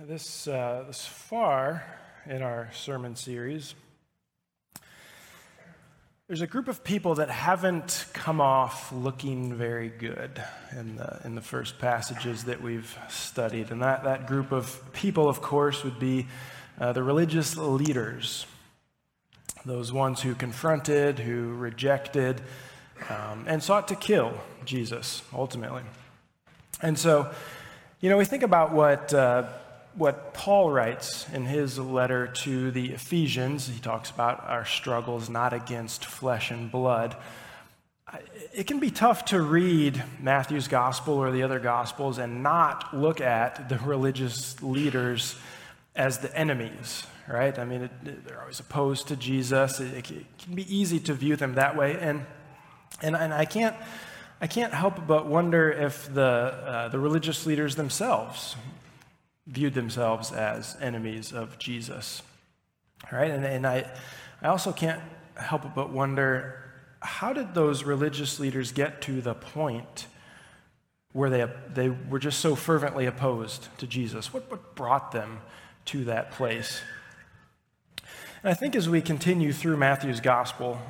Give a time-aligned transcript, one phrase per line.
[0.00, 1.82] this, uh, this far
[2.26, 3.74] in our sermon series,
[6.26, 10.42] there's a group of people that haven't come off looking very good
[10.72, 13.70] in the, in the first passages that we've studied.
[13.70, 16.26] And that, that group of people, of course, would be
[16.78, 18.44] uh, the religious leaders,
[19.64, 22.42] those ones who confronted, who rejected,
[23.08, 24.34] um, and sought to kill
[24.66, 25.84] Jesus ultimately.
[26.82, 27.30] And so,
[28.00, 29.14] you know, we think about what.
[29.14, 29.44] Uh,
[29.96, 33.66] what Paul writes in his letter to the Ephesians.
[33.66, 37.16] He talks about our struggles not against flesh and blood.
[38.54, 43.20] It can be tough to read Matthew's gospel or the other gospels and not look
[43.20, 45.36] at the religious leaders
[45.94, 47.58] as the enemies, right?
[47.58, 49.80] I mean, it, they're always opposed to Jesus.
[49.80, 50.04] It, it,
[50.38, 51.98] can be easy to view them that way.
[51.98, 52.24] And,
[53.02, 53.74] and, and I, can't,
[54.40, 58.56] I can't help but wonder if the, uh, the religious leaders themselves
[59.46, 62.22] viewed themselves as enemies of Jesus.
[63.10, 63.90] All right, and, and I,
[64.42, 65.00] I also can't
[65.36, 66.62] help but wonder
[67.00, 70.06] how did those religious leaders get to the point
[71.12, 74.32] where they, they were just so fervently opposed to Jesus?
[74.32, 75.40] What, what brought them
[75.86, 76.80] to that place?
[78.42, 80.80] And I think as we continue through Matthew's gospel,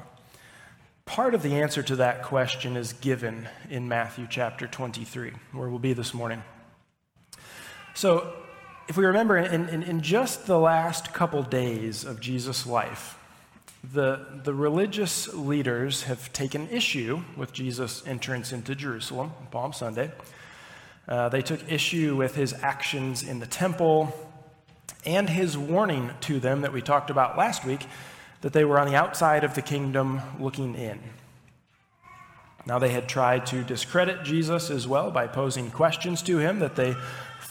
[1.04, 5.78] part of the answer to that question is given in Matthew chapter 23, where we'll
[5.78, 6.42] be this morning.
[7.94, 8.32] So,
[8.88, 13.18] if we remember, in, in, in, just the last couple days of Jesus' life,
[13.92, 20.12] the, the religious leaders have taken issue with Jesus' entrance into Jerusalem Palm Sunday.
[21.08, 24.14] Uh, they took issue with his actions in the temple
[25.04, 27.86] and his warning to them that we talked about last week
[28.40, 31.00] that they were on the outside of the kingdom looking in.
[32.66, 36.74] Now, they had tried to discredit Jesus as well by posing questions to him that
[36.74, 36.96] they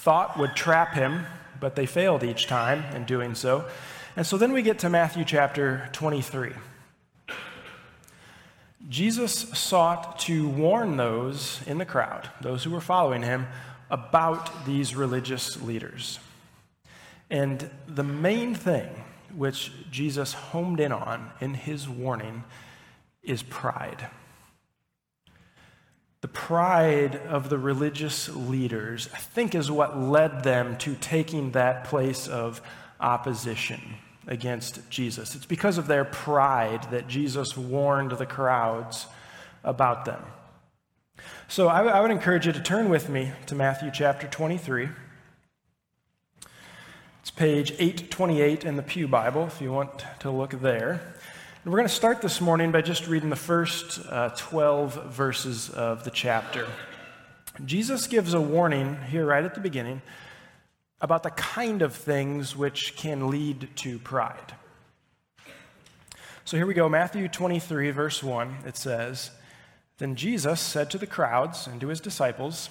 [0.05, 1.25] thought would trap him,
[1.59, 3.65] but they failed each time in doing so.
[4.15, 6.51] And so then we get to Matthew chapter 23.
[8.87, 13.47] Jesus sought to warn those in the crowd, those who were following him,
[13.89, 16.19] about these religious leaders.
[17.31, 18.87] And the main thing
[19.33, 22.43] which Jesus homed in on in his warning
[23.23, 24.07] is pride.
[26.25, 31.83] The pride of the religious leaders, I think, is what led them to taking that
[31.83, 32.63] place of
[32.99, 33.79] opposition
[34.25, 35.35] against Jesus.
[35.35, 39.05] It's because of their pride that Jesus warned the crowds
[39.63, 40.23] about them.
[41.47, 44.89] So I, I would encourage you to turn with me to Matthew chapter 23.
[47.21, 51.01] It's page 828 in the Pew Bible if you want to look there.
[51.65, 55.71] And we're going to start this morning by just reading the first uh, 12 verses
[55.71, 56.67] of the chapter.
[57.65, 60.03] Jesus gives a warning here right at the beginning
[61.01, 64.53] about the kind of things which can lead to pride.
[66.43, 68.57] So here we go, Matthew 23, verse 1.
[68.67, 69.31] It says,
[69.97, 72.69] Then Jesus said to the crowds and to his disciples,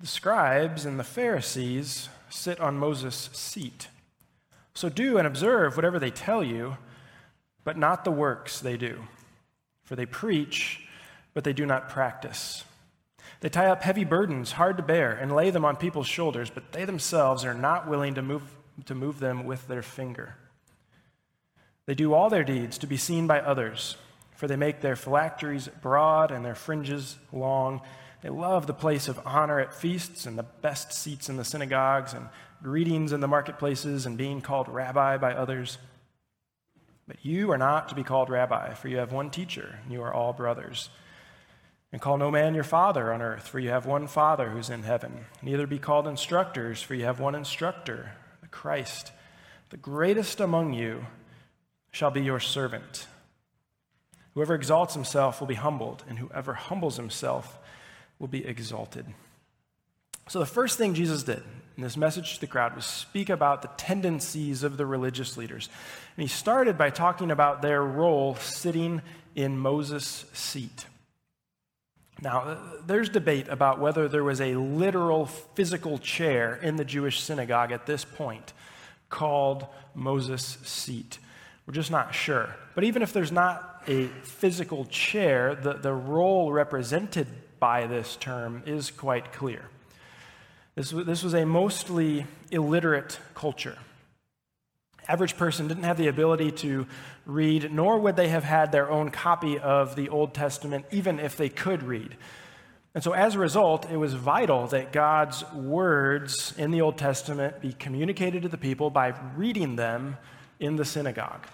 [0.00, 3.88] The scribes and the Pharisees sit on Moses' seat.
[4.72, 6.78] So do and observe whatever they tell you
[7.66, 8.96] but not the works they do.
[9.82, 10.86] For they preach,
[11.34, 12.62] but they do not practice.
[13.40, 16.70] They tie up heavy burdens, hard to bear, and lay them on people's shoulders, but
[16.70, 18.44] they themselves are not willing to move,
[18.84, 20.36] to move them with their finger.
[21.86, 23.96] They do all their deeds to be seen by others,
[24.36, 27.80] for they make their phylacteries broad and their fringes long.
[28.22, 32.14] They love the place of honor at feasts and the best seats in the synagogues
[32.14, 32.28] and
[32.62, 35.78] greetings in the marketplaces and being called rabbi by others.
[37.06, 40.02] But you are not to be called rabbi, for you have one teacher, and you
[40.02, 40.90] are all brothers.
[41.92, 44.82] And call no man your father on earth, for you have one Father who's in
[44.82, 45.26] heaven.
[45.40, 49.12] Neither be called instructors, for you have one instructor, the Christ.
[49.70, 51.06] The greatest among you
[51.92, 53.06] shall be your servant.
[54.34, 57.58] Whoever exalts himself will be humbled, and whoever humbles himself
[58.18, 59.06] will be exalted.
[60.28, 61.42] So, the first thing Jesus did
[61.76, 65.68] in this message to the crowd was speak about the tendencies of the religious leaders.
[66.16, 69.02] And he started by talking about their role sitting
[69.34, 70.86] in Moses' seat.
[72.22, 77.20] Now, uh, there's debate about whether there was a literal physical chair in the Jewish
[77.20, 78.54] synagogue at this point
[79.10, 81.18] called Moses' seat.
[81.66, 82.56] We're just not sure.
[82.74, 87.26] But even if there's not a physical chair, the, the role represented
[87.60, 89.68] by this term is quite clear.
[90.76, 93.78] This, this was a mostly illiterate culture.
[95.08, 96.86] Average person didn't have the ability to
[97.24, 101.36] read, nor would they have had their own copy of the Old Testament, even if
[101.36, 102.16] they could read.
[102.94, 107.60] And so, as a result, it was vital that God's words in the Old Testament
[107.62, 110.18] be communicated to the people by reading them
[110.60, 111.46] in the synagogue.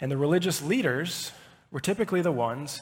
[0.00, 1.32] And the religious leaders
[1.70, 2.80] were typically the ones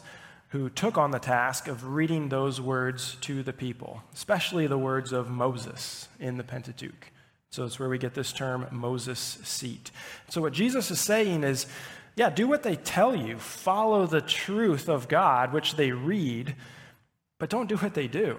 [0.48, 5.12] who took on the task of reading those words to the people, especially the words
[5.12, 7.10] of Moses in the Pentateuch.
[7.50, 9.90] So it's where we get this term Moses' seat.
[10.28, 11.66] So, what Jesus is saying is,
[12.16, 16.54] yeah, do what they tell you, follow the truth of God, which they read
[17.38, 18.36] but don't do what they do.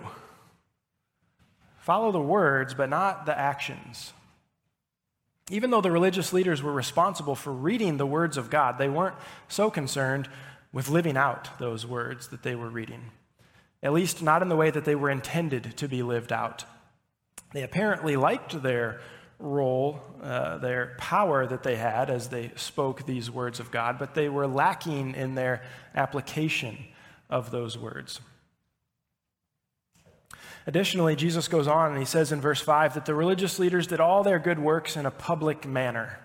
[1.79, 4.13] Follow the words, but not the actions.
[5.49, 9.15] Even though the religious leaders were responsible for reading the words of God, they weren't
[9.47, 10.29] so concerned
[10.71, 13.11] with living out those words that they were reading,
[13.81, 16.65] at least not in the way that they were intended to be lived out.
[17.53, 19.01] They apparently liked their
[19.39, 24.13] role, uh, their power that they had as they spoke these words of God, but
[24.13, 25.63] they were lacking in their
[25.95, 26.77] application
[27.29, 28.19] of those words.
[30.67, 33.99] Additionally, Jesus goes on and he says in verse 5 that the religious leaders did
[33.99, 36.19] all their good works in a public manner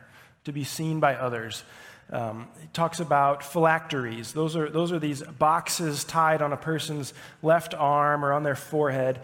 [0.44, 1.62] to be seen by others.
[2.10, 4.32] Um, he talks about phylacteries.
[4.32, 8.56] Those are, those are these boxes tied on a person's left arm or on their
[8.56, 9.20] forehead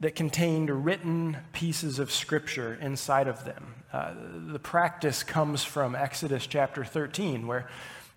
[0.00, 3.74] that contained written pieces of scripture inside of them.
[3.92, 4.14] Uh,
[4.48, 7.68] the practice comes from Exodus chapter 13, where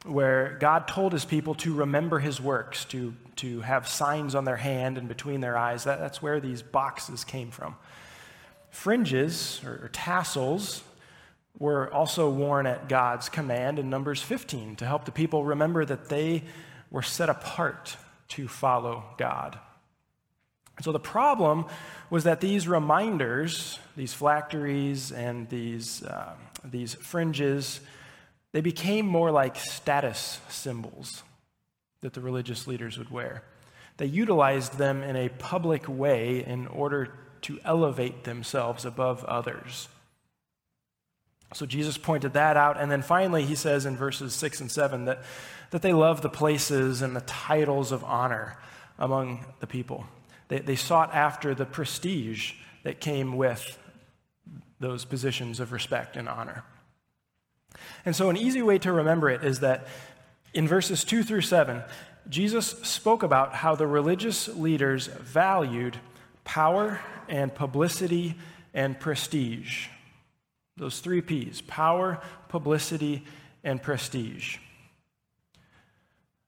[0.05, 4.55] where God told his people to remember his works, to, to have signs on their
[4.55, 5.83] hand and between their eyes.
[5.85, 7.75] That, that's where these boxes came from.
[8.69, 10.83] Fringes or, or tassels
[11.57, 16.09] were also worn at God's command in Numbers 15 to help the people remember that
[16.09, 16.43] they
[16.91, 17.97] were set apart
[18.29, 19.57] to follow God.
[20.81, 21.65] So the problem
[22.09, 27.79] was that these reminders, these phylacteries and these, uh, these fringes,
[28.51, 31.23] they became more like status symbols
[32.01, 33.43] that the religious leaders would wear.
[33.97, 37.13] They utilized them in a public way in order
[37.43, 39.87] to elevate themselves above others.
[41.53, 42.79] So Jesus pointed that out.
[42.79, 45.23] And then finally, he says in verses 6 and 7 that,
[45.71, 48.57] that they love the places and the titles of honor
[48.97, 50.05] among the people.
[50.47, 52.53] They, they sought after the prestige
[52.83, 53.77] that came with
[54.79, 56.63] those positions of respect and honor.
[58.05, 59.87] And so, an easy way to remember it is that
[60.53, 61.81] in verses 2 through 7,
[62.29, 65.97] Jesus spoke about how the religious leaders valued
[66.43, 68.35] power and publicity
[68.73, 69.87] and prestige.
[70.77, 73.23] Those three P's power, publicity,
[73.63, 74.57] and prestige.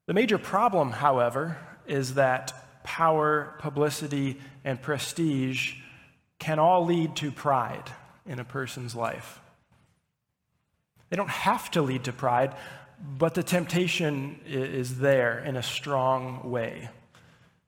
[0.06, 5.76] The major problem, however, is that power, publicity, and prestige
[6.40, 7.92] can all lead to pride
[8.26, 9.40] in a person's life.
[11.10, 12.54] They don't have to lead to pride,
[13.18, 16.90] but the temptation is there in a strong way.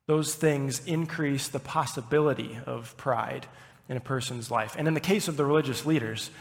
[0.08, 3.48] Those things increase the possibility of pride
[3.90, 4.76] in a person's life.
[4.78, 6.32] And in the case of the religious leaders,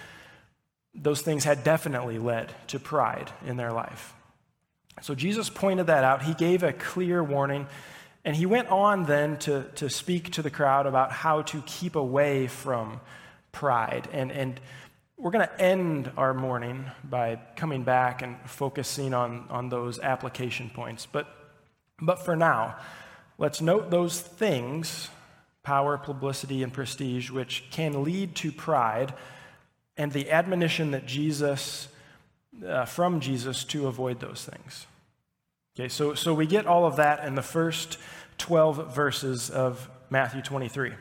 [0.95, 4.15] those things had definitely led to pride in their life.
[5.03, 6.23] So Jesus pointed that out.
[6.23, 7.67] He gave a clear warning.
[8.25, 11.97] And he went on then to, to speak to the crowd about how to keep
[11.97, 13.00] away from
[13.51, 14.61] pride and, and
[15.19, 20.71] we're going to end our morning by coming back and focusing on, on those application
[20.71, 21.06] points.
[21.06, 21.27] But,
[22.01, 22.77] but for now,
[23.37, 25.11] let's note those things
[25.69, 29.13] power, publicity, and prestige, which can lead to pride,
[29.98, 31.89] and the admonition that Jesus,
[32.67, 34.87] uh, from Jesus, to avoid those things.
[35.77, 37.98] Okay, so, so we get all of that in the first
[38.39, 40.93] 12 verses of Matthew 23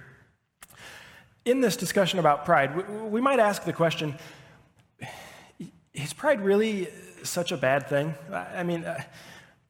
[1.45, 4.13] in this discussion about pride, we, we might ask the question
[5.93, 6.89] is pride really
[7.23, 8.15] such a bad thing?
[8.33, 9.01] I mean, uh,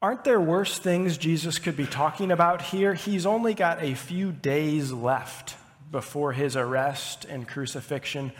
[0.00, 2.94] aren't there worse things Jesus could be talking about here?
[2.94, 5.56] He's only got a few days left
[5.90, 8.32] before his arrest and crucifixion.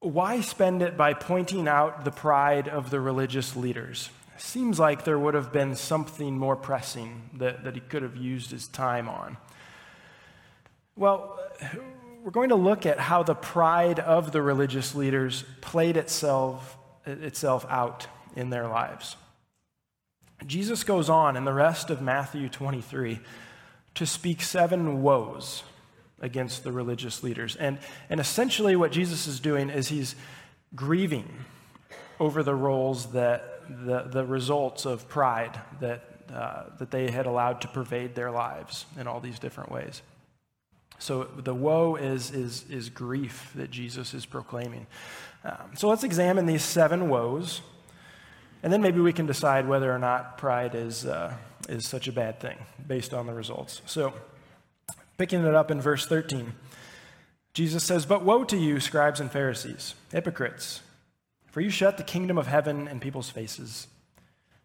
[0.00, 4.10] Why spend it by pointing out the pride of the religious leaders?
[4.38, 8.50] Seems like there would have been something more pressing that, that he could have used
[8.50, 9.36] his time on.
[10.96, 11.38] Well,
[12.22, 17.66] we're going to look at how the pride of the religious leaders played itself, itself
[17.68, 19.16] out in their lives.
[20.46, 23.20] Jesus goes on in the rest of Matthew 23
[23.94, 25.62] to speak seven woes
[26.20, 27.56] against the religious leaders.
[27.56, 27.78] And,
[28.08, 30.14] and essentially, what Jesus is doing is he's
[30.74, 31.28] grieving
[32.18, 37.60] over the roles that the, the results of pride that, uh, that they had allowed
[37.62, 40.02] to pervade their lives in all these different ways.
[40.98, 44.86] So the woe is, is, is grief that Jesus is proclaiming.
[45.44, 47.62] Um, so let's examine these seven woes,
[48.62, 51.34] and then maybe we can decide whether or not pride is, uh,
[51.68, 53.82] is such a bad thing based on the results.
[53.86, 54.12] So,
[55.18, 56.52] picking it up in verse 13,
[57.54, 60.82] Jesus says, But woe to you, scribes and Pharisees, hypocrites,
[61.50, 63.86] for you shut the kingdom of heaven in people's faces.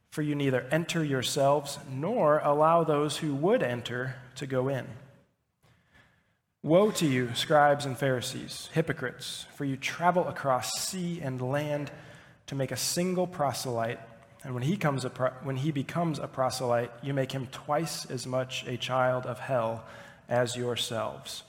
[0.09, 4.87] For you neither enter yourselves nor allow those who would enter to go in.
[6.63, 11.91] Woe to you, scribes and Pharisees, hypocrites, for you travel across sea and land
[12.47, 13.99] to make a single proselyte,
[14.43, 18.27] and when he, comes pro- when he becomes a proselyte, you make him twice as
[18.27, 19.83] much a child of hell
[20.29, 21.43] as yourselves.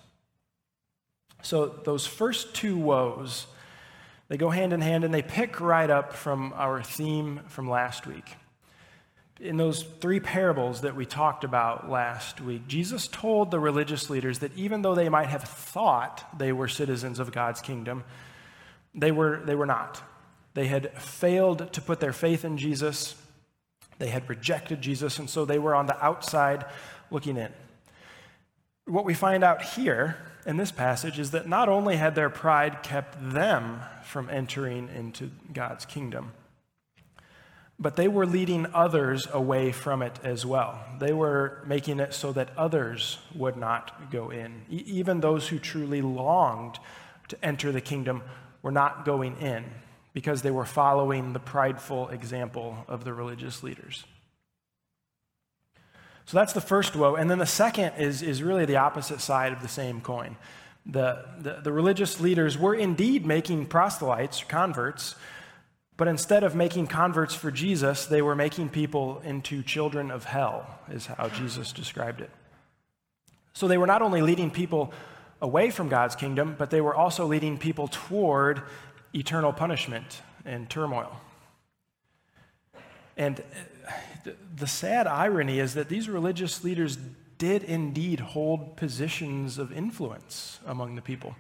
[1.43, 3.47] So, those first two woes,
[4.29, 8.07] they go hand in hand and they pick right up from our theme from last
[8.07, 8.35] week.
[9.39, 14.39] In those three parables that we talked about last week, Jesus told the religious leaders
[14.39, 18.05] that even though they might have thought they were citizens of God's kingdom,
[18.95, 20.03] they were, they were not.
[20.57, 23.15] They had failed to put their faith in Jesus,
[23.99, 26.65] they had rejected Jesus, and so they were on the outside
[27.11, 27.53] looking in.
[28.87, 32.83] What we find out here in this passage is that not only had their pride
[32.83, 36.33] kept them from entering into God's kingdom,
[37.79, 40.83] but they were leading others away from it as well.
[40.99, 44.63] They were making it so that others would not go in.
[44.71, 46.79] E- even those who truly longed
[47.29, 48.23] to enter the kingdom
[48.63, 49.67] were not going in
[50.17, 54.07] because they were following the prideful example of the religious leaders.
[56.25, 57.17] So that's the first woe.
[57.17, 60.37] And then the second is, is really the opposite side of the same coin.
[60.87, 65.17] The, the, the religious leaders were indeed making proselytes, converts,
[65.99, 70.79] but instead of making converts for Jesus, they were making people into children of hell,
[70.91, 72.31] is how Jesus described it.
[73.53, 74.95] So they were not only leading people
[75.43, 78.63] away from God's kingdom, but they were also leading people toward
[79.17, 81.21] eternal punishment and turmoil.
[83.17, 83.43] And
[84.55, 86.99] the sad irony is that these religious leaders
[87.39, 91.35] did indeed hold positions of influence among the people.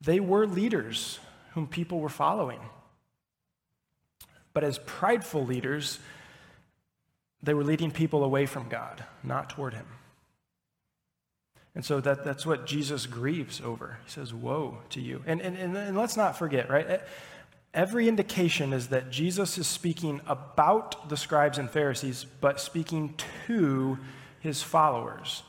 [0.00, 1.18] They were leaders
[1.52, 2.60] whom people were following.
[4.52, 5.98] But as prideful leaders,
[7.42, 9.86] they were leading people away from God, not toward Him.
[11.74, 13.98] And so that, that's what Jesus grieves over.
[14.04, 15.22] He says, Woe to you.
[15.26, 17.00] And, and, and, and let's not forget, right?
[17.72, 23.14] Every indication is that Jesus is speaking about the scribes and Pharisees, but speaking
[23.46, 23.98] to
[24.38, 25.42] his followers.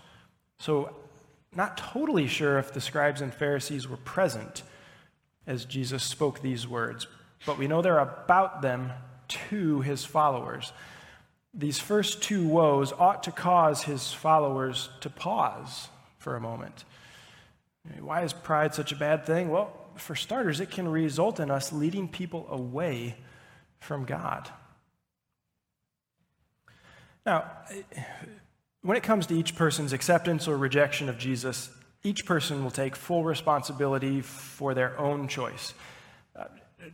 [0.59, 0.95] So,
[1.53, 4.63] not totally sure if the scribes and Pharisees were present
[5.47, 7.07] as Jesus spoke these words,
[7.45, 8.91] but we know they're about them
[9.27, 10.73] to his followers.
[11.53, 15.87] These first two woes ought to cause his followers to pause
[16.25, 16.85] for a moment.
[17.99, 19.49] Why is pride such a bad thing?
[19.49, 23.15] Well, for starters, it can result in us leading people away
[23.79, 24.49] from God.
[27.27, 27.45] Now,
[28.81, 31.69] when it comes to each person's acceptance or rejection of Jesus,
[32.01, 35.75] each person will take full responsibility for their own choice.
[36.35, 36.45] Uh,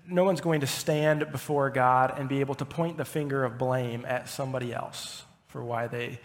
[0.10, 3.58] no one's going to stand before God and be able to point the finger of
[3.58, 6.20] blame at somebody else for why they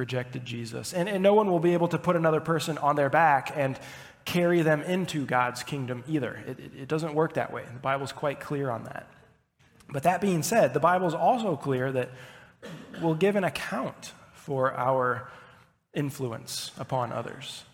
[0.00, 0.92] rejected Jesus.
[0.92, 3.78] And, and no one will be able to put another person on their back and
[4.24, 6.42] carry them into God's kingdom either.
[6.46, 7.62] It, it, it doesn't work that way.
[7.72, 9.06] The Bible's quite clear on that.
[9.88, 12.10] But that being said, the Bible's also clear that
[13.00, 15.30] we'll give an account for our
[15.94, 17.64] influence upon others.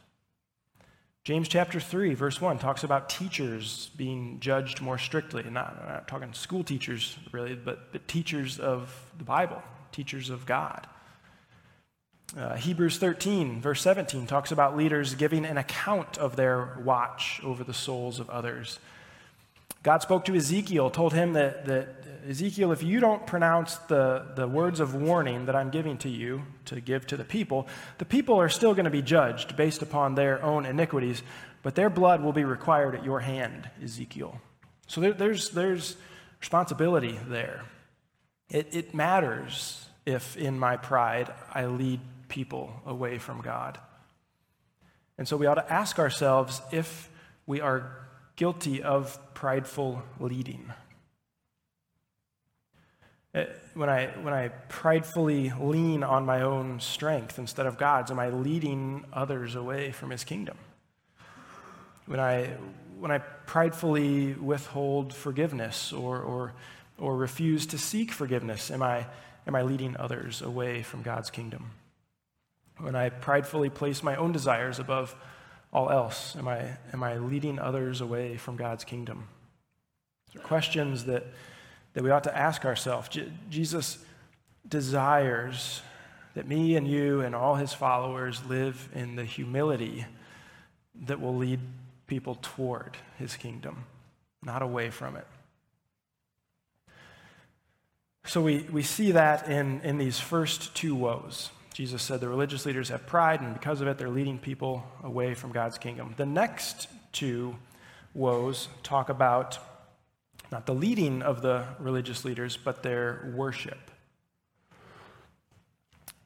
[1.24, 5.42] James chapter 3, verse 1 talks about teachers being judged more strictly.
[5.42, 10.86] Not, not talking school teachers, really, but, but teachers of the Bible, teachers of God.
[12.34, 17.62] Uh, Hebrews 13, verse 17, talks about leaders giving an account of their watch over
[17.62, 18.80] the souls of others.
[19.82, 24.48] God spoke to Ezekiel, told him that, that Ezekiel, if you don't pronounce the, the
[24.48, 27.68] words of warning that I'm giving to you to give to the people,
[27.98, 31.22] the people are still going to be judged based upon their own iniquities,
[31.62, 34.40] but their blood will be required at your hand, Ezekiel.
[34.88, 35.96] So there, there's, there's
[36.40, 37.62] responsibility there.
[38.50, 42.00] It, it matters if in my pride I lead
[42.36, 43.78] people away from God.
[45.16, 47.08] And so we ought to ask ourselves if
[47.46, 50.70] we are guilty of prideful leading.
[53.34, 58.18] Uh, when I, when I pridefully lean on my own strength instead of God's, am
[58.18, 60.58] I leading others away from his kingdom?
[62.04, 62.50] When I,
[63.00, 66.52] when I pridefully withhold forgiveness or, or,
[66.98, 69.06] or refuse to seek forgiveness, am I,
[69.46, 71.70] am I leading others away from God's kingdom?
[72.78, 75.14] When I pridefully place my own desires above
[75.72, 79.28] all else, am I, am I leading others away from God's kingdom?
[80.32, 81.24] These questions that,
[81.94, 83.08] that we ought to ask ourselves.
[83.08, 83.98] Je- Jesus
[84.68, 85.82] desires
[86.34, 90.04] that me and you and all his followers live in the humility
[91.06, 91.60] that will lead
[92.06, 93.84] people toward his kingdom,
[94.42, 95.26] not away from it.
[98.26, 101.50] So we, we see that in, in these first two woes.
[101.76, 105.34] Jesus said the religious leaders have pride, and because of it, they're leading people away
[105.34, 106.14] from God's kingdom.
[106.16, 107.54] The next two
[108.14, 109.58] woes talk about
[110.50, 113.90] not the leading of the religious leaders, but their worship.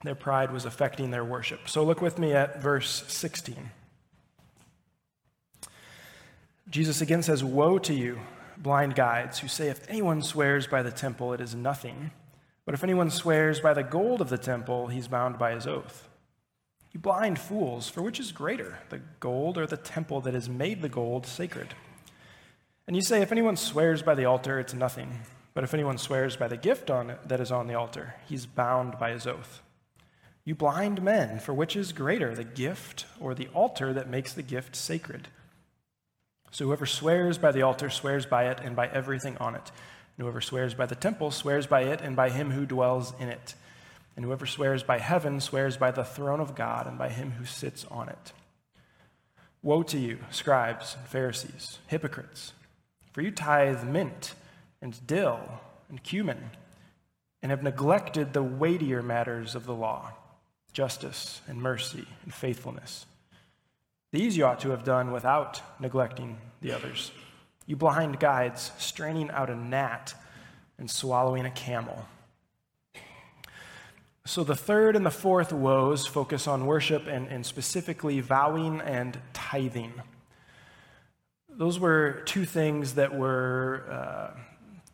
[0.04, 1.69] Their pride was affecting their worship.
[1.69, 3.73] So look with me at verse 16.
[6.69, 8.21] Jesus again says, Woe to you,
[8.57, 12.12] blind guides, who say, If anyone swears by the temple, it is nothing.
[12.64, 16.09] But if anyone swears by the gold of the temple, he's bound by his oath.
[16.93, 20.83] You blind fools, for which is greater, the gold or the temple that has made
[20.83, 21.75] the gold sacred?
[22.87, 25.21] And you say, If anyone swears by the altar, it's nothing.
[25.55, 28.47] But if anyone swears by the gift on it that is on the altar, he's
[28.47, 29.62] bound by his oath.
[30.45, 34.43] You blind men, for which is greater, the gift or the altar that makes the
[34.43, 35.29] gift sacred?
[36.50, 39.71] So whoever swears by the altar swears by it and by everything on it.
[40.21, 43.55] Whoever swears by the temple swears by it and by him who dwells in it.
[44.17, 47.47] And whoever swears by heaven swears by the throne of God and by him who
[47.47, 48.33] sits on it.
[49.62, 52.53] Woe to you, scribes and Pharisees, hypocrites,
[53.12, 54.35] for you tithe mint
[54.83, 55.41] and dill
[55.89, 56.50] and cumin,
[57.43, 60.12] and have neglected the weightier matters of the law
[60.73, 63.07] justice and mercy and faithfulness.
[64.12, 67.11] These you ought to have done without neglecting the others.
[67.71, 70.12] You blind guides, straining out a gnat
[70.77, 72.05] and swallowing a camel.
[74.27, 79.17] So the third and the fourth woes focus on worship and, and specifically vowing and
[79.33, 79.93] tithing.
[81.49, 84.41] Those were two things that were uh,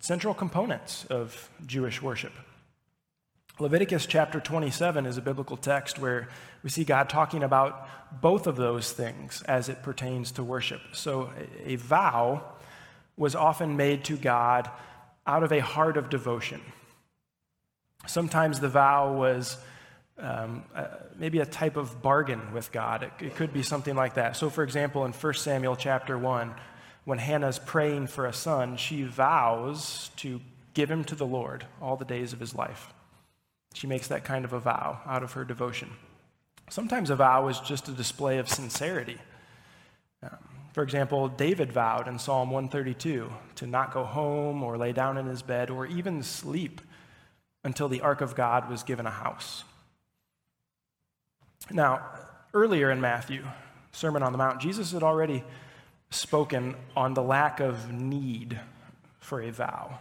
[0.01, 2.35] central components of Jewish worship.
[3.59, 6.29] Leviticus chapter 27 is a biblical text where
[6.63, 7.89] we see God talking about
[8.21, 10.83] both of those things as it pertains to worship.
[10.93, 11.31] So,
[11.65, 12.53] a, a vow
[13.17, 14.71] was often made to God
[15.27, 16.61] out of a heart of devotion.
[18.07, 19.57] Sometimes the vow was
[20.19, 23.03] um, uh, maybe a type of bargain with God.
[23.03, 24.37] It, it could be something like that.
[24.37, 26.55] So, for example, in 1 Samuel chapter 1,
[27.05, 30.41] when Hannah's praying for a son, she vows to
[30.75, 32.93] give him to the Lord all the days of his life.
[33.75, 35.91] She makes that kind of a vow out of her devotion.
[36.71, 39.19] Sometimes a vow is just a display of sincerity.
[40.23, 45.17] Um, for example, David vowed in Psalm 132 to not go home or lay down
[45.17, 46.83] in his bed or even sleep
[47.65, 49.65] until the ark of God was given a house.
[51.71, 52.05] Now,
[52.53, 53.43] earlier in Matthew,
[53.91, 55.45] Sermon on the Mount, Jesus had already
[56.11, 58.61] spoken on the lack of need
[59.19, 59.99] for a vow.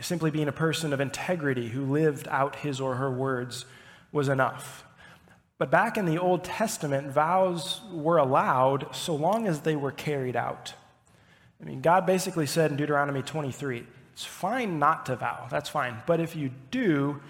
[0.00, 3.64] Simply being a person of integrity who lived out his or her words
[4.10, 4.84] was enough.
[5.58, 10.36] But back in the Old Testament, vows were allowed so long as they were carried
[10.36, 10.74] out.
[11.60, 15.98] I mean, God basically said in Deuteronomy 23 it's fine not to vow, that's fine.
[16.06, 17.20] But if you do,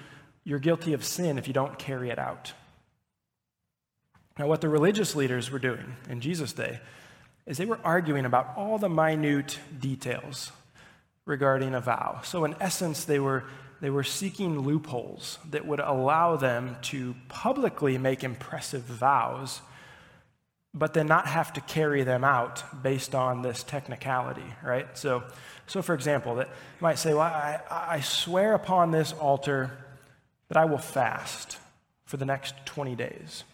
[0.44, 2.52] you're guilty of sin if you don't carry it out.
[4.38, 6.80] Now, what the religious leaders were doing in Jesus' day
[7.46, 10.52] is they were arguing about all the minute details
[11.24, 12.20] regarding a vow.
[12.22, 13.44] So, in essence, they were,
[13.80, 19.60] they were seeking loopholes that would allow them to publicly make impressive vows,
[20.72, 24.86] but then not have to carry them out based on this technicality, right?
[24.96, 25.24] So,
[25.66, 29.76] so for example, that you might say, Well, I, I swear upon this altar
[30.48, 31.58] that I will fast
[32.04, 33.44] for the next 20 days.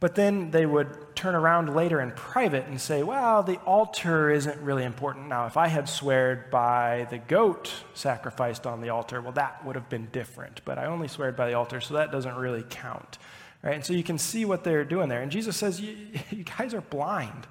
[0.00, 4.58] But then they would turn around later in private and say, well, the altar isn't
[4.62, 5.28] really important.
[5.28, 9.76] Now, if I had sweared by the goat sacrificed on the altar, well, that would
[9.76, 10.62] have been different.
[10.64, 13.18] But I only sweared by the altar, so that doesn't really count.
[13.62, 13.74] Right?
[13.74, 15.20] And so you can see what they're doing there.
[15.20, 15.94] And Jesus says, you,
[16.30, 17.46] you guys are blind.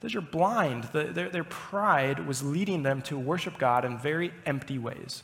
[0.00, 0.84] Because you're blind.
[0.92, 5.22] The, their, their pride was leading them to worship God in very empty ways,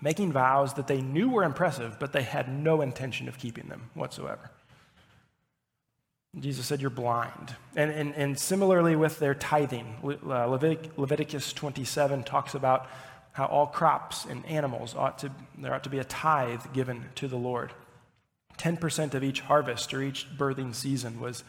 [0.00, 3.90] making vows that they knew were impressive, but they had no intention of keeping them
[3.92, 4.50] whatsoever.
[6.38, 7.54] Jesus said, You're blind.
[7.74, 12.88] And, and, and similarly with their tithing, uh, Leviticus 27 talks about
[13.32, 17.28] how all crops and animals ought to, there ought to be a tithe given to
[17.28, 17.72] the Lord.
[18.58, 21.44] 10% of each harvest or each birthing season was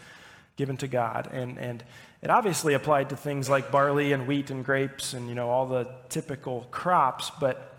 [0.57, 1.29] given to God.
[1.31, 1.83] And, and
[2.21, 5.67] it obviously applied to things like barley and wheat and grapes and, you know, all
[5.67, 7.31] the typical crops.
[7.39, 7.77] But,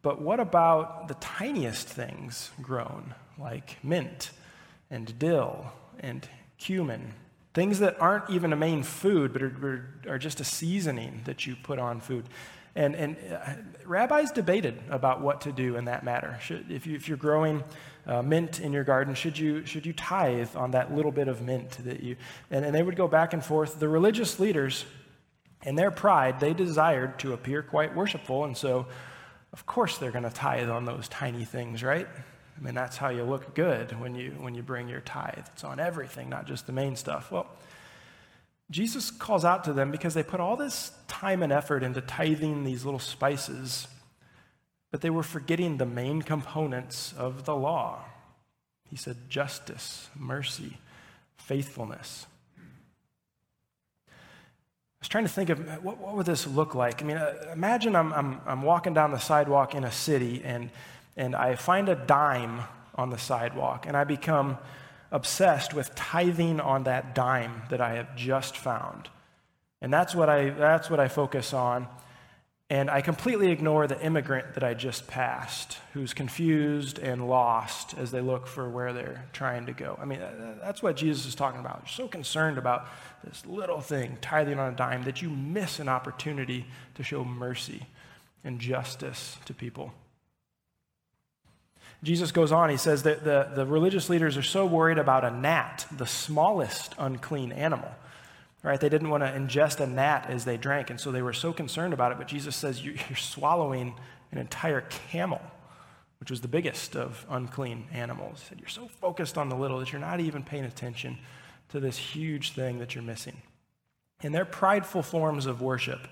[0.00, 4.30] but what about the tiniest things grown, like mint
[4.90, 7.14] and dill and cumin.
[7.52, 11.56] Things that aren't even a main food, but are, are, just a seasoning that you
[11.62, 12.24] put on food.
[12.76, 16.38] And, and uh, rabbis debated about what to do in that matter.
[16.40, 17.64] Should, if, you, if you're growing
[18.06, 21.42] uh, mint in your garden, should you, should you tithe on that little bit of
[21.42, 22.16] mint that you,
[22.50, 23.80] and, and they would go back and forth.
[23.80, 24.84] The religious leaders,
[25.64, 28.86] in their pride, they desired to appear quite worshipful, and so,
[29.52, 32.08] of course, they're going to tithe on those tiny things, right?
[32.60, 35.46] I mean, that's how you look good when you, when you bring your tithe.
[35.54, 37.32] It's on everything, not just the main stuff.
[37.32, 37.46] Well,
[38.70, 42.64] Jesus calls out to them because they put all this time and effort into tithing
[42.64, 43.88] these little spices,
[44.90, 48.04] but they were forgetting the main components of the law.
[48.90, 50.76] He said justice, mercy,
[51.38, 52.26] faithfulness.
[54.06, 54.12] I
[55.00, 57.02] was trying to think of what, what would this look like?
[57.02, 60.68] I mean, uh, imagine I'm, I'm, I'm walking down the sidewalk in a city and,
[61.20, 62.62] and I find a dime
[62.94, 64.56] on the sidewalk and I become
[65.12, 69.10] obsessed with tithing on that dime that I have just found.
[69.82, 71.88] And that's what I, that's what I focus on.
[72.70, 78.12] And I completely ignore the immigrant that I just passed, who's confused and lost as
[78.12, 79.98] they look for where they're trying to go.
[80.00, 80.20] I mean,
[80.62, 81.80] that's what Jesus is talking about.
[81.82, 82.86] You're so concerned about
[83.24, 87.88] this little thing, tithing on a dime, that you miss an opportunity to show mercy
[88.42, 89.92] and justice to people.
[92.02, 95.30] Jesus goes on, he says that the, the religious leaders are so worried about a
[95.30, 97.90] gnat, the smallest unclean animal.
[98.62, 98.80] Right?
[98.80, 101.52] They didn't want to ingest a gnat as they drank, and so they were so
[101.52, 102.18] concerned about it.
[102.18, 103.94] But Jesus says, You're swallowing
[104.32, 105.40] an entire camel,
[106.20, 108.44] which was the biggest of unclean animals.
[108.48, 111.18] Said, You're so focused on the little that you're not even paying attention
[111.70, 113.36] to this huge thing that you're missing.
[114.22, 116.06] In their prideful forms of worship,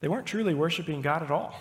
[0.00, 1.60] they weren't truly worshiping God at all.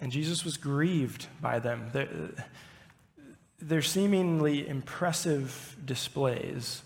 [0.00, 1.90] And Jesus was grieved by them.
[1.92, 2.08] Their,
[3.60, 6.82] their seemingly impressive displays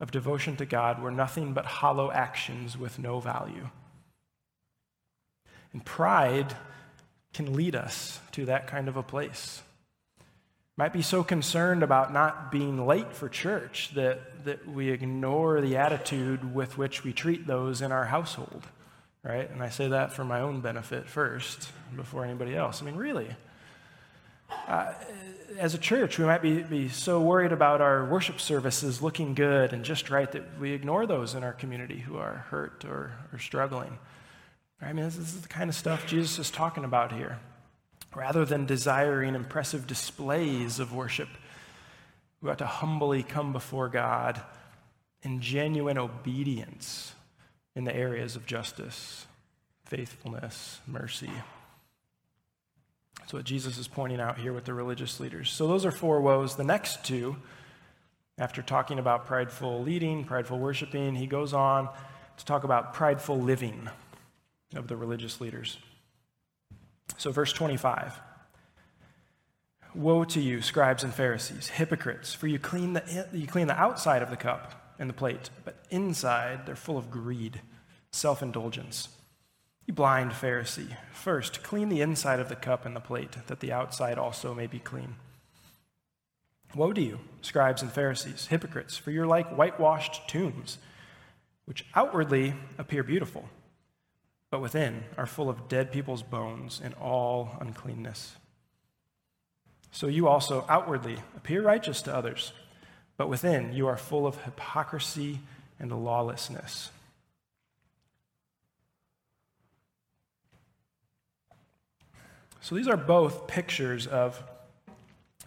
[0.00, 3.68] of devotion to God were nothing but hollow actions with no value.
[5.72, 6.56] And pride
[7.32, 9.62] can lead us to that kind of a place.
[10.76, 15.76] Might be so concerned about not being late for church that, that we ignore the
[15.76, 18.64] attitude with which we treat those in our household
[19.24, 19.50] right?
[19.50, 22.82] And I say that for my own benefit first before anybody else.
[22.82, 23.28] I mean, really.
[24.68, 24.92] Uh,
[25.58, 29.72] as a church, we might be, be so worried about our worship services looking good
[29.72, 33.38] and just right that we ignore those in our community who are hurt or, or
[33.38, 33.98] struggling.
[34.82, 37.38] I mean, this is the kind of stuff Jesus is talking about here.
[38.14, 41.28] Rather than desiring impressive displays of worship,
[42.42, 44.40] we ought to humbly come before God
[45.22, 47.14] in genuine obedience
[47.74, 49.26] in the areas of justice,
[49.84, 51.30] faithfulness, mercy.
[53.18, 55.50] That's what Jesus is pointing out here with the religious leaders.
[55.50, 56.56] So those are four woes.
[56.56, 57.36] The next two,
[58.38, 61.88] after talking about prideful leading, prideful worshiping, he goes on
[62.36, 63.88] to talk about prideful living
[64.74, 65.78] of the religious leaders.
[67.16, 68.18] So, verse 25
[69.94, 74.22] Woe to you, scribes and Pharisees, hypocrites, for you clean the, you clean the outside
[74.22, 77.60] of the cup and the plate, but inside they're full of greed,
[78.12, 79.08] self indulgence.
[79.86, 83.72] You blind Pharisee, first clean the inside of the cup and the plate, that the
[83.72, 85.16] outside also may be clean.
[86.74, 90.78] Woe to you, scribes and Pharisees, hypocrites, for you're like whitewashed tombs,
[91.66, 93.48] which outwardly appear beautiful,
[94.50, 98.36] but within are full of dead people's bones and all uncleanness.
[99.92, 102.52] So you also outwardly appear righteous to others
[103.16, 105.40] but within you are full of hypocrisy
[105.78, 106.90] and lawlessness.
[112.60, 114.42] So these are both pictures of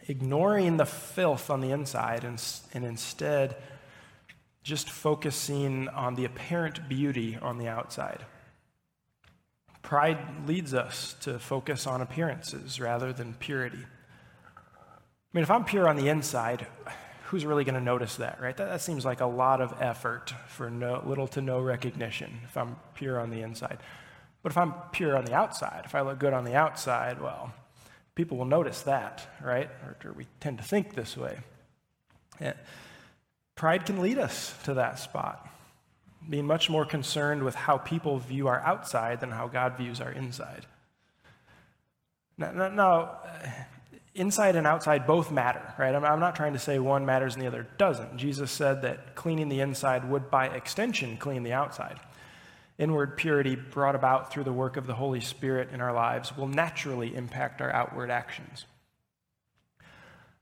[0.07, 2.41] ignoring the filth on the inside and,
[2.73, 3.55] and instead
[4.63, 8.25] just focusing on the apparent beauty on the outside.
[9.81, 13.79] Pride leads us to focus on appearances rather than purity.
[14.57, 16.67] I mean, if I'm pure on the inside,
[17.27, 18.55] who's really going to notice that, right?
[18.55, 22.55] That, that, seems like a lot of effort for no, little to no recognition if
[22.55, 23.79] I'm pure on the inside.
[24.43, 27.51] But if I'm pure on the outside, if I look good on the outside, well,
[28.15, 29.69] people will notice that, right?
[29.83, 31.37] Or, or we tend to think this way.
[32.39, 32.53] Yeah.
[33.55, 35.49] Pride can lead us to that spot,
[36.29, 40.11] being much more concerned with how people view our outside than how God views our
[40.11, 40.65] inside.
[42.37, 43.49] Now, now, now eh,
[44.17, 45.93] inside and outside both matter, right?
[45.93, 48.17] I'm, I'm, not trying to say one matters and the other doesn't.
[48.17, 51.99] Jesus said that cleaning the inside would, by extension, clean the outside.
[52.79, 56.47] Inward purity brought about through the work of the Holy Spirit in our lives will
[56.47, 58.65] naturally impact our outward actions.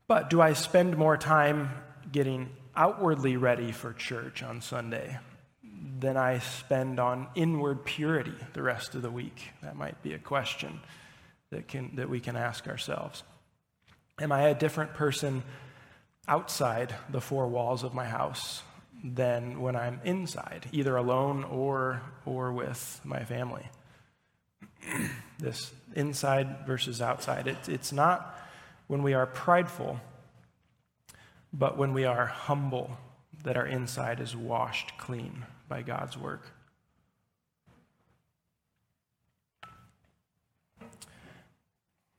[0.07, 1.69] But do I spend more time
[2.11, 5.17] getting outwardly ready for church on Sunday
[5.99, 9.51] than I spend on inward purity the rest of the week?
[9.63, 10.79] That might be a question
[11.51, 13.23] that, can, that we can ask ourselves.
[14.19, 15.43] Am I a different person
[16.27, 18.63] outside the four walls of my house
[19.03, 23.65] than when I'm inside, either alone or, or with my family?
[25.39, 27.47] this inside versus outside.
[27.47, 28.39] It, it's not
[28.87, 29.99] when we are prideful,
[31.51, 32.97] but when we are humble
[33.43, 36.54] that our inside is washed clean by God's work.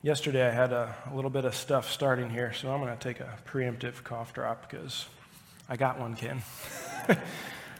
[0.03, 3.03] Yesterday, I had a, a, little bit of stuff starting here, so I'm going to
[3.03, 5.07] take a preemptive cough drop because
[5.67, 6.43] I got one, Ken.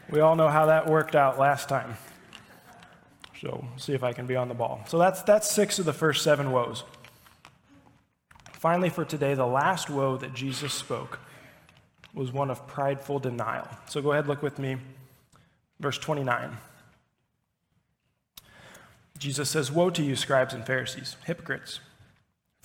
[0.09, 1.95] we all know how that worked out last time.
[3.39, 4.83] So, see if I can be on the ball.
[4.87, 6.85] So, that's, that's six of the first seven woes.
[8.53, 11.19] Finally, for today, the last woe that Jesus spoke
[12.15, 13.67] was one of prideful denial.
[13.89, 14.77] So, go ahead, look with me.
[15.79, 16.57] Verse 29.
[19.19, 21.79] Jesus says, Woe to you, scribes and Pharisees, hypocrites!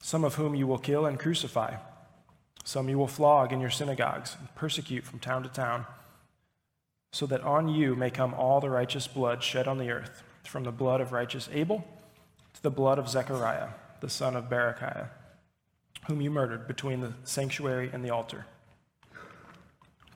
[0.00, 1.76] some of whom you will kill and crucify.
[2.64, 5.86] Some you will flog in your synagogues and persecute from town to town,
[7.12, 10.64] so that on you may come all the righteous blood shed on the earth, from
[10.64, 11.86] the blood of righteous Abel
[12.54, 13.68] to the blood of Zechariah,
[14.00, 15.08] the son of Berechiah,
[16.06, 18.46] whom you murdered between the sanctuary and the altar.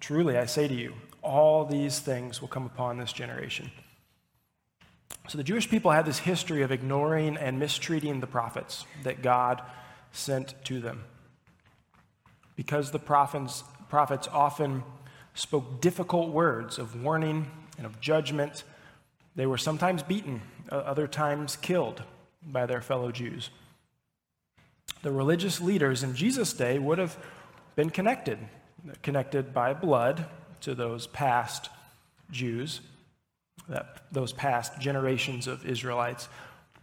[0.00, 3.70] Truly, I say to you, all these things will come upon this generation.
[5.28, 9.62] So the Jewish people had this history of ignoring and mistreating the prophets that God
[10.10, 11.04] sent to them.
[12.56, 14.82] Because the prophets, prophets often
[15.34, 18.64] spoke difficult words of warning and of judgment,
[19.34, 22.02] they were sometimes beaten, other times killed
[22.44, 23.50] by their fellow Jews.
[25.02, 27.16] The religious leaders in Jesus' day would have
[27.76, 28.38] been connected,
[29.02, 30.26] connected by blood
[30.60, 31.70] to those past
[32.30, 32.80] Jews
[33.68, 36.28] that, those past generations of Israelites.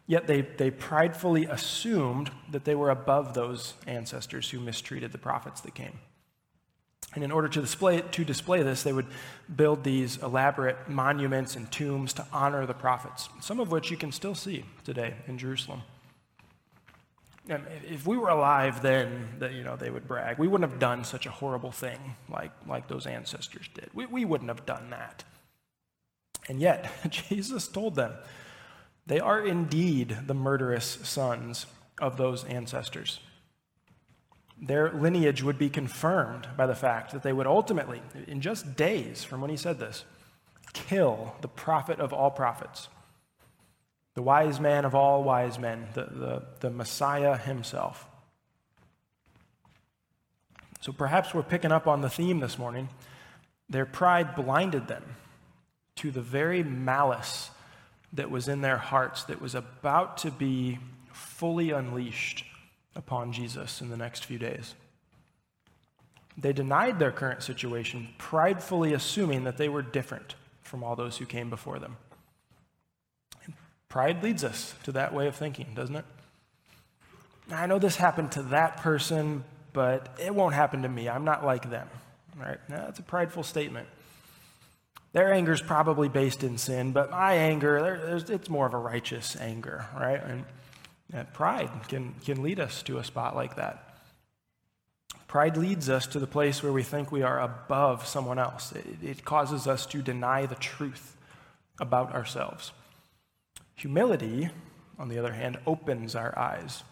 [0.08, 5.62] Yet they, they pridefully assumed that they were above those ancestors who mistreated the prophets
[5.62, 6.00] that came.
[7.16, 9.08] And in order to display, to display this, they would
[9.56, 14.12] build these elaborate monuments and tombs to honor the prophets, some of which you can
[14.12, 15.82] still see today in Jerusalem.
[17.48, 20.38] And if we were alive then, that, you know, they would brag.
[20.38, 23.90] We wouldn't have done such a horrible thing like, like those ancestors did.
[23.94, 25.24] We, we wouldn't have done that.
[26.50, 28.14] And yet, Jesus told them
[29.06, 31.68] they are indeed the murderous sons
[32.02, 33.20] of those ancestors.
[34.62, 39.24] Their lineage would be confirmed by the fact that they would ultimately, in just days
[39.24, 40.04] from when he said this,
[40.74, 42.90] kill the prophet of all prophets,
[44.16, 48.06] the wise man of all wise men, the, the, the Messiah himself.
[50.82, 52.90] So perhaps we're picking up on the theme this morning.
[53.70, 55.04] Their pride blinded them
[56.00, 57.50] to the very malice
[58.14, 60.80] that was in their hearts that was about to be
[61.12, 62.46] fully unleashed
[62.96, 64.76] upon Jesus in the next few days.
[66.38, 71.26] They denied their current situation, pridefully assuming that they were different from all those who
[71.26, 71.98] came before them.
[73.90, 76.06] Pride leads us to that way of thinking, doesn't it?
[77.52, 81.10] I know this happened to that person, but it won't happen to me.
[81.10, 81.90] I'm not like them.
[82.38, 82.60] Right?
[82.70, 83.88] Now, that's a prideful statement.
[85.12, 89.36] Their anger is probably based in sin, but my anger, it's more of a righteous
[89.36, 90.22] anger, right?
[90.24, 90.46] And,
[91.34, 93.90] pride can, can lead us to a spot like that.
[95.28, 98.72] Pride leads us to the place where we think we are above someone else.
[98.72, 101.18] It, it causes us to deny the truth
[101.80, 102.72] about ourselves.
[103.76, 104.50] Humility,
[105.00, 106.84] on the other hand, opens our eyes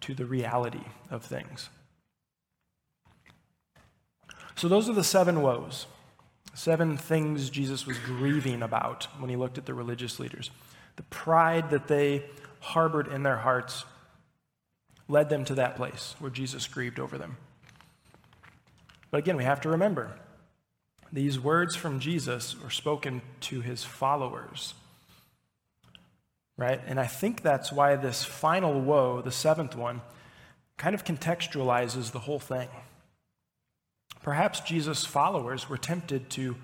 [0.00, 1.68] to the reality of things.
[4.56, 5.86] So, those are the seven woes.
[6.56, 10.50] Seven things Jesus was grieving about when he looked at the religious leaders.
[10.96, 12.24] The pride that they
[12.60, 13.84] harbored in their hearts
[15.06, 17.36] led them to that place where Jesus grieved over them.
[19.10, 20.18] But again, we have to remember
[21.12, 24.72] these words from Jesus were spoken to his followers.
[26.56, 26.80] Right?
[26.86, 30.00] And I think that's why this final woe, the seventh one,
[30.78, 32.68] kind of contextualizes the whole thing.
[34.26, 36.56] Perhaps Jesus' followers were tempted to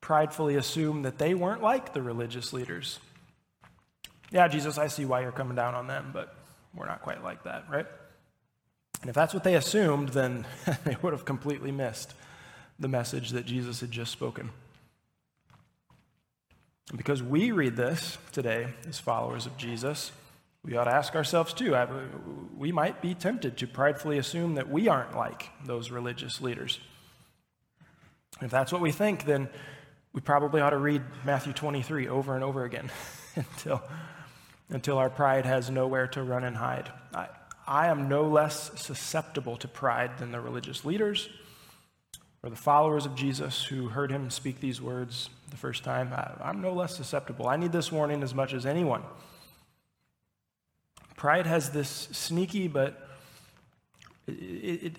[0.00, 2.98] pridefully assume that they weren't like the religious leaders.
[4.32, 6.34] Yeah, Jesus, I see why you're coming down on them, but
[6.74, 7.86] we're not quite like that, right?
[9.00, 10.44] And if that's what they assumed, then
[10.84, 12.14] they would have completely missed
[12.80, 14.50] the message that Jesus had just spoken.
[16.96, 20.10] Because we read this today as followers of Jesus,
[20.64, 21.76] we ought to ask ourselves too.
[22.56, 26.78] We might be tempted to pridefully assume that we aren't like those religious leaders.
[28.40, 29.48] If that's what we think, then
[30.12, 32.90] we probably ought to read Matthew 23 over and over again
[33.36, 33.82] until,
[34.68, 36.90] until our pride has nowhere to run and hide.
[37.12, 37.28] I,
[37.66, 41.28] I am no less susceptible to pride than the religious leaders
[42.42, 46.12] or the followers of Jesus who heard him speak these words the first time.
[46.12, 47.48] I, I'm no less susceptible.
[47.48, 49.02] I need this warning as much as anyone.
[51.22, 53.00] Pride has this sneaky, but
[54.26, 54.96] it, it,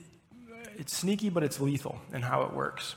[0.77, 2.95] it's sneaky, but it's lethal in how it works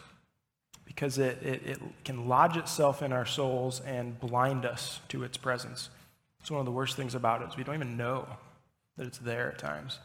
[0.84, 5.36] because it, it, it, can lodge itself in our souls and blind us to its
[5.36, 5.90] presence.
[6.40, 8.28] It's one of the worst things about it is we don't even know
[8.96, 9.98] that it's there at times.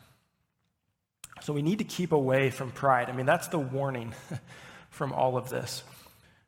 [1.42, 3.08] So we need to keep away from pride.
[3.08, 4.16] I mean, that's the warning
[4.90, 5.84] from all of this.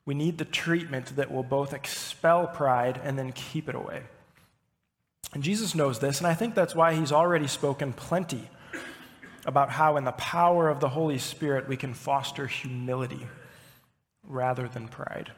[0.08, 4.02] We need the treatment that will both expel pride and then keep it away.
[5.34, 8.50] And Jesus knows this, and I think that's why he's already spoken plenty
[9.46, 13.28] about how, in the power of the Holy Spirit, we can foster humility
[14.28, 15.32] rather than pride.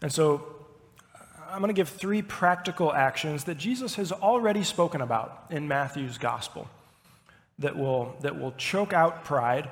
[0.00, 0.44] And so
[1.50, 6.18] I'm going to give three practical actions that Jesus has already spoken about in Matthew's
[6.18, 6.68] gospel
[7.58, 9.68] that will, that will choke out pride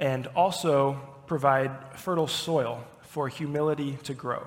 [0.00, 4.46] and also provide fertile soil for humility to grow.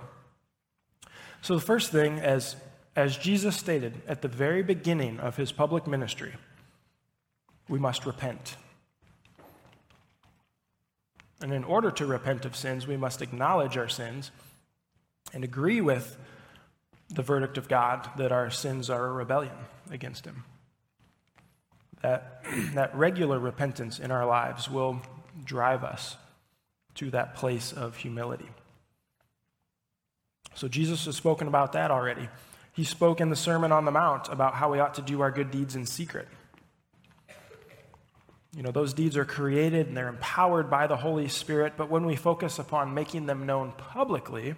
[1.42, 2.56] So, the first thing, as,
[2.96, 6.34] as Jesus stated at the very beginning of his public ministry,
[7.68, 8.58] we must repent.
[11.42, 14.30] And in order to repent of sins, we must acknowledge our sins
[15.34, 16.18] and agree with
[17.10, 19.56] the verdict of God that our sins are a rebellion
[19.90, 20.44] against Him.
[22.02, 25.02] That, that regular repentance in our lives will
[25.44, 26.18] drive us
[26.96, 28.50] to that place of humility.
[30.56, 32.28] So Jesus has spoken about that already.
[32.74, 35.32] He spoke in the Sermon on the Mount about how we ought to do our
[35.32, 36.28] good deeds in secret.
[38.56, 42.06] You know, those deeds are created and they're empowered by the Holy Spirit, but when
[42.06, 44.56] we focus upon making them known publicly,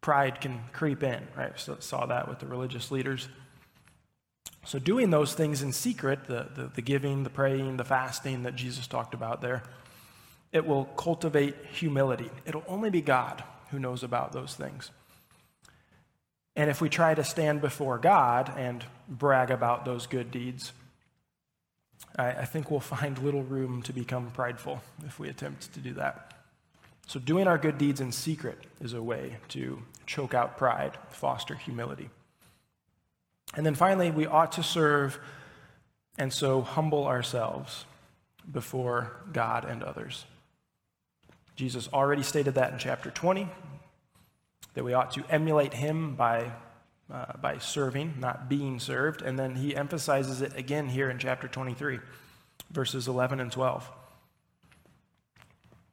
[0.00, 1.52] pride can creep in, right?
[1.58, 3.28] So saw that with the religious leaders.
[4.64, 8.56] So doing those things in secret, the, the, the giving, the praying, the fasting that
[8.56, 9.62] Jesus talked about there,
[10.52, 12.30] it will cultivate humility.
[12.46, 14.90] It'll only be God who knows about those things.
[16.54, 20.72] And if we try to stand before God and brag about those good deeds,
[22.16, 25.94] I, I think we'll find little room to become prideful if we attempt to do
[25.94, 26.34] that.
[27.08, 31.56] So, doing our good deeds in secret is a way to choke out pride, foster
[31.56, 32.08] humility.
[33.56, 35.18] And then finally, we ought to serve
[36.16, 37.84] and so humble ourselves
[38.50, 40.24] before God and others.
[41.56, 43.48] Jesus already stated that in chapter 20,
[44.74, 46.50] that we ought to emulate him by
[47.12, 49.22] uh, by serving, not being served.
[49.22, 52.00] And then he emphasizes it again here in chapter 23,
[52.70, 53.90] verses 11 and 12.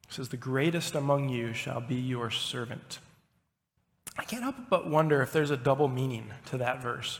[0.07, 2.99] He says, The greatest among you shall be your servant.
[4.17, 7.19] I can't help but wonder if there's a double meaning to that verse.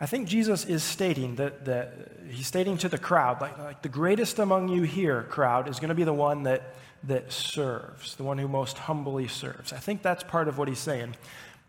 [0.00, 1.92] I think Jesus is stating that, that
[2.30, 5.90] he's stating to the crowd, like, like the greatest among you here, crowd, is going
[5.90, 9.74] to be the one that, that serves, the one who most humbly serves.
[9.74, 11.16] I think that's part of what he's saying.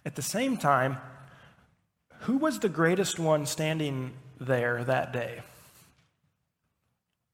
[0.06, 0.98] At the same time,
[2.22, 5.41] who was the greatest one standing there that day?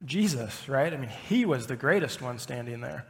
[0.03, 0.91] Jesus, right?
[0.91, 3.05] I mean, he was the greatest one standing there.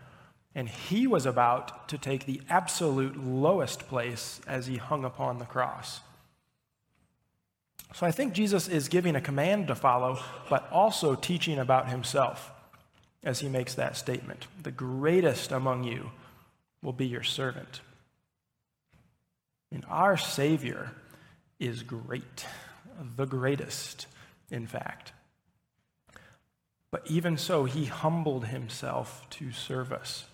[0.56, 5.46] And he was about to take the absolute lowest place as he hung upon the
[5.46, 6.02] cross.
[7.94, 10.20] So I think Jesus is giving a command to follow,
[10.50, 12.52] but also teaching about himself
[13.24, 14.48] as he makes that statement.
[14.62, 16.12] The greatest among you
[16.82, 17.82] will be your servant.
[19.72, 20.92] And our Savior
[21.60, 22.46] is great,
[23.16, 24.06] the greatest,
[24.52, 25.12] in fact.
[26.92, 30.26] But even so, he humbled himself to serve us.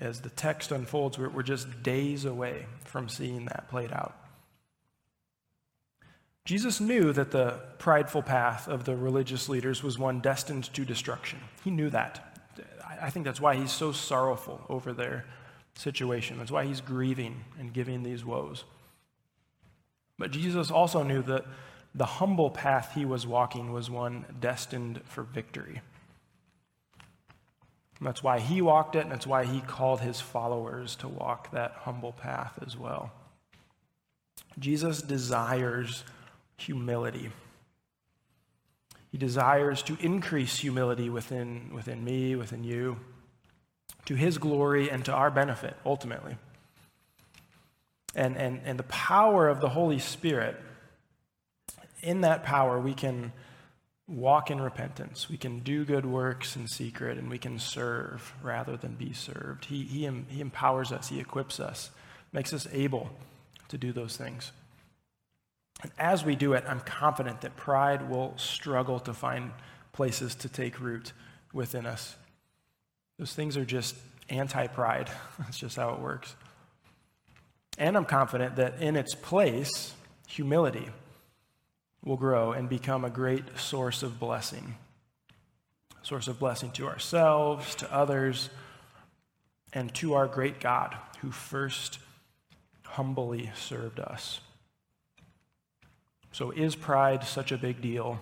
[0.00, 4.16] As the text unfolds, we're just days away from seeing that played out.
[6.46, 11.40] Jesus knew that the prideful path of the religious leaders was one destined to destruction.
[11.64, 12.38] He knew that.
[13.02, 15.26] I think that's why he's so sorrowful over their
[15.74, 16.38] situation.
[16.38, 18.62] That's why he's grieving and giving these woes.
[20.18, 21.44] But Jesus also knew that
[21.96, 25.80] the humble path he was walking was one destined for victory.
[27.98, 31.50] And that's why he walked it, and that's why he called his followers to walk
[31.50, 33.10] that humble path as well.
[34.58, 36.04] Jesus desires
[36.56, 37.30] humility.
[39.10, 42.98] He desires to increase humility within, within me, within you,
[44.06, 46.36] to his glory and to our benefit, ultimately.
[48.14, 50.56] And, and, and the power of the Holy Spirit,
[52.02, 53.32] in that power, we can
[54.08, 55.28] walk in repentance.
[55.28, 59.66] We can do good works in secret, and we can serve rather than be served.
[59.66, 61.90] He, he, he empowers us, He equips us,
[62.32, 63.10] makes us able
[63.68, 64.52] to do those things.
[65.82, 69.52] And as we do it, I'm confident that pride will struggle to find
[69.92, 71.12] places to take root
[71.52, 72.16] within us.
[73.18, 73.94] Those things are just
[74.28, 75.10] anti pride.
[75.38, 76.34] That's just how it works.
[77.78, 79.92] And I'm confident that in its place,
[80.26, 80.88] humility
[82.04, 84.76] will grow and become a great source of blessing.
[86.02, 88.48] A Source of blessing to ourselves, to others,
[89.72, 91.98] and to our great God who first
[92.84, 94.40] humbly served us.
[96.32, 98.20] So, is pride such a big deal?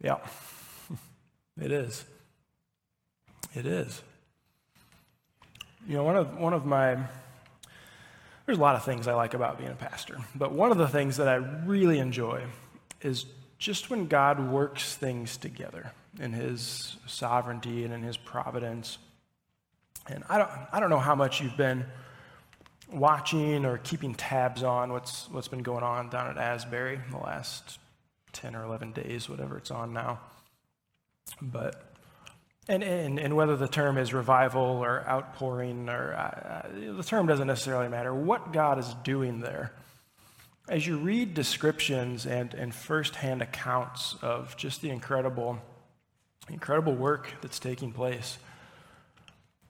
[0.00, 0.18] Yeah,
[1.60, 2.04] it is.
[3.54, 4.02] It is.
[5.86, 6.96] You know, one of, one of my,
[8.46, 10.88] there's a lot of things I like about being a pastor, but one of the
[10.88, 12.42] things that I really enjoy
[13.00, 13.26] is
[13.58, 18.98] just when God works things together in his sovereignty and in his providence.
[20.08, 21.84] And I don't, I don't know how much you've been
[22.92, 27.18] watching or keeping tabs on what's, what's been going on down at Asbury in the
[27.18, 27.78] last
[28.32, 30.20] 10 or 11 days, whatever it's on now.
[31.40, 31.94] But,
[32.68, 37.26] and, and, and whether the term is revival or outpouring, or uh, uh, the term
[37.26, 38.14] doesn't necessarily matter.
[38.14, 39.72] What God is doing there,
[40.68, 45.58] as you read descriptions and, and firsthand accounts of just the incredible,
[46.48, 48.38] incredible work that's taking place,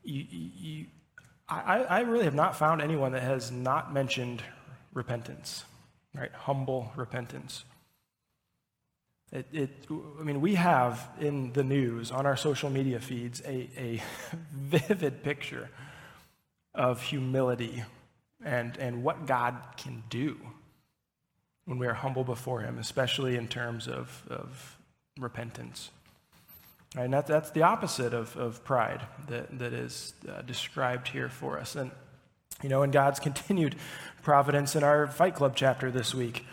[0.05, 0.87] you, you,
[1.61, 4.43] I, I really have not found anyone that has not mentioned
[4.93, 5.65] repentance,
[6.15, 6.33] right?
[6.33, 7.65] Humble repentance.
[9.33, 9.71] It, it,
[10.21, 14.03] I mean, we have in the news, on our social media feeds, a, a
[14.53, 15.71] vivid picture
[16.75, 17.83] of humility
[18.45, 20.39] and, and what God can do
[21.65, 24.79] when we are humble before Him, especially in terms of, of
[25.19, 25.91] repentance.
[26.95, 31.31] Right, and that, that's the opposite of, of pride that, that is uh, described here
[31.31, 31.75] for us.
[31.75, 31.91] And,
[32.63, 33.77] you know, in God's continued
[34.23, 36.45] providence in our Fight Club chapter this week,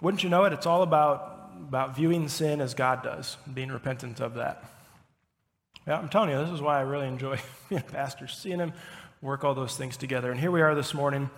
[0.00, 0.52] wouldn't you know it?
[0.52, 4.64] It's all about, about viewing sin as God does, being repentant of that.
[5.86, 8.72] Yeah, I'm telling you, this is why I really enjoy being a pastor, seeing him
[9.20, 10.30] work all those things together.
[10.30, 11.28] And here we are this morning.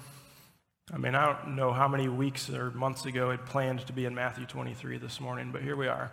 [0.93, 4.05] I mean, I don't know how many weeks or months ago I'd planned to be
[4.05, 6.13] in Matthew 23 this morning, but here we are.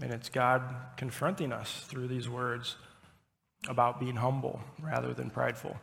[0.00, 0.62] And it's God
[0.96, 2.76] confronting us through these words
[3.68, 5.76] about being humble rather than prideful.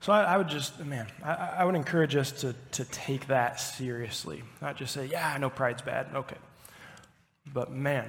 [0.00, 3.60] So I, I would just, man, I, I, would encourage us to, to take that
[3.60, 4.42] seriously.
[4.60, 6.08] Not just say, yeah, I know pride's bad.
[6.12, 6.36] Okay.
[7.52, 8.08] But man,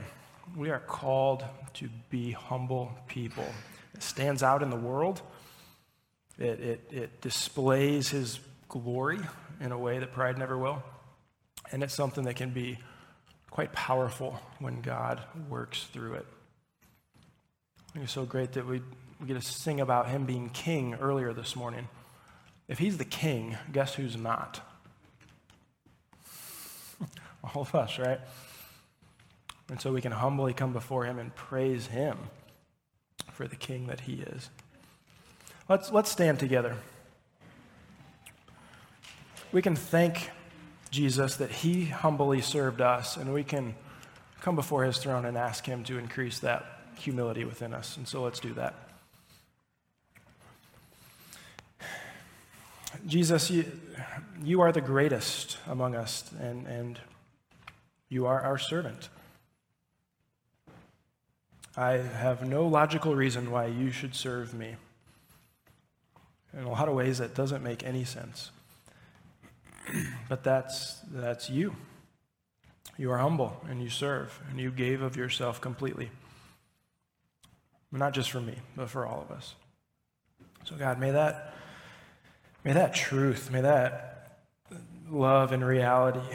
[0.57, 1.43] we are called
[1.75, 3.45] to be humble people.
[3.93, 5.21] It stands out in the world,
[6.39, 9.19] it, it, it displays his glory
[9.59, 10.81] in a way that pride never will.
[11.71, 12.79] And it's something that can be
[13.53, 16.25] quite powerful when God works through it.
[17.93, 18.81] It's so great that we,
[19.21, 21.87] we get to sing about him being king earlier this morning.
[22.67, 24.59] If he's the king, guess who's not?
[27.43, 28.19] All of us, right?
[29.69, 32.17] And so we can humbly come before him and praise him
[33.33, 34.49] for the king that he is.
[35.69, 36.75] Let's, let's stand together.
[39.51, 40.31] We can thank
[40.93, 43.73] Jesus that he humbly served us, and we can
[44.41, 46.63] come before his throne and ask him to increase that
[46.99, 47.97] humility within us.
[47.97, 48.75] And so let's do that.
[53.07, 53.65] Jesus, you,
[54.43, 56.99] you are the greatest among us, and, and
[58.07, 59.09] you are our servant.
[61.75, 64.75] I have no logical reason why you should serve me.
[66.55, 68.51] In a lot of ways, that doesn't make any sense.
[70.29, 71.75] But that's, that's you.
[72.97, 76.11] You are humble and you serve and you gave of yourself completely.
[77.91, 79.53] Not just for me, but for all of us.
[80.63, 81.53] So God, may that,
[82.63, 84.39] may that truth, may that
[85.09, 86.27] love and reality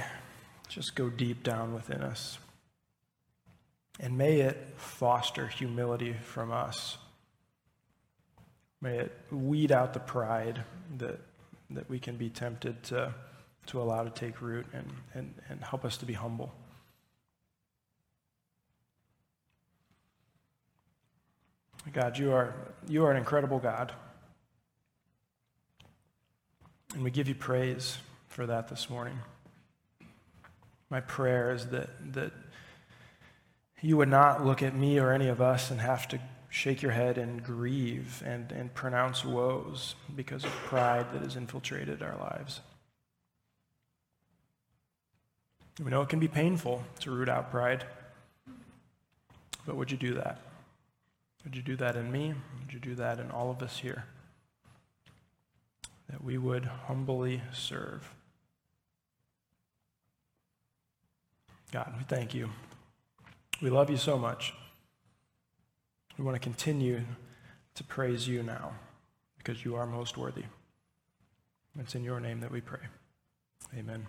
[0.69, 2.39] just go deep down within us.
[3.99, 6.99] And may it foster humility from us.
[8.81, 10.63] May it weed out the pride
[10.99, 11.19] that,
[11.71, 13.13] that we can be tempted to
[13.69, 16.53] to allow to take root and, and, and help us to be humble.
[21.93, 22.55] God, you are,
[22.87, 23.93] you are an incredible God.
[26.95, 27.99] And we give you praise
[28.29, 29.19] for that this morning.
[30.91, 32.33] My prayer is that, that
[33.81, 36.93] you would not look at me or any of us and have to shake your
[36.93, 42.61] head and grieve and, and pronounce woes because of pride that has infiltrated our lives.
[45.83, 47.85] We know it can be painful to root out pride,
[49.65, 50.41] but would you do that?
[51.45, 52.35] Would you do that in me?
[52.61, 54.05] Would you do that in all of us here?
[56.11, 58.13] That we would humbly serve.
[61.71, 62.51] God, we thank you.
[63.63, 64.55] We love you so much.
[66.17, 67.03] We want to continue
[67.75, 68.73] to praise you now
[69.37, 70.45] because you are most worthy.
[71.79, 72.81] It's in your name that we pray.
[73.79, 74.07] Amen.